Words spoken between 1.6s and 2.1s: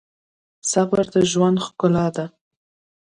ښکلا